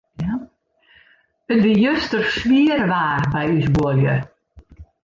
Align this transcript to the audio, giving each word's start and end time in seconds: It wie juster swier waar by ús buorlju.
It 1.53 1.59
wie 1.65 1.77
juster 1.83 2.23
swier 2.37 2.81
waar 2.91 3.23
by 3.33 3.43
ús 3.57 3.67
buorlju. 3.75 4.15